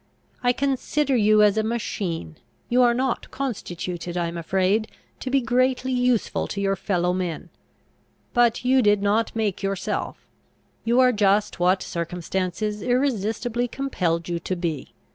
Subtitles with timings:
[0.41, 2.37] I consider you as a machine;
[2.69, 4.87] you are not constituted, I am afraid,
[5.19, 7.49] to be greatly useful to your fellow men:
[8.33, 10.17] but you did not make yourself;
[10.83, 14.95] you are just what circumstances irresistibly compelled you to be.